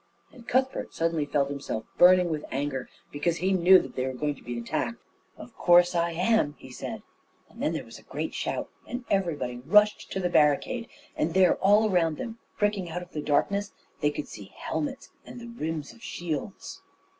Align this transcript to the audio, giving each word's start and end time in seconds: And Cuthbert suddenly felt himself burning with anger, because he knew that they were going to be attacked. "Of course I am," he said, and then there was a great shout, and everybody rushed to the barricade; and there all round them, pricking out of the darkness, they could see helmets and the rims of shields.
And 0.33 0.47
Cuthbert 0.47 0.95
suddenly 0.95 1.27
felt 1.27 1.51
himself 1.51 1.85
burning 1.99 2.31
with 2.31 2.43
anger, 2.49 2.89
because 3.11 3.37
he 3.37 3.53
knew 3.53 3.77
that 3.77 3.95
they 3.95 4.03
were 4.07 4.13
going 4.15 4.33
to 4.33 4.41
be 4.43 4.57
attacked. 4.57 4.99
"Of 5.37 5.55
course 5.55 5.93
I 5.93 6.09
am," 6.13 6.55
he 6.57 6.71
said, 6.71 7.03
and 7.47 7.61
then 7.61 7.73
there 7.73 7.85
was 7.85 7.99
a 7.99 8.01
great 8.01 8.33
shout, 8.33 8.67
and 8.87 9.05
everybody 9.11 9.57
rushed 9.57 10.11
to 10.13 10.19
the 10.19 10.27
barricade; 10.27 10.89
and 11.15 11.35
there 11.35 11.53
all 11.57 11.91
round 11.91 12.17
them, 12.17 12.39
pricking 12.57 12.89
out 12.89 13.03
of 13.03 13.11
the 13.11 13.21
darkness, 13.21 13.73
they 13.99 14.09
could 14.09 14.27
see 14.27 14.51
helmets 14.57 15.11
and 15.23 15.39
the 15.39 15.45
rims 15.49 15.93
of 15.93 16.01
shields. 16.01 16.81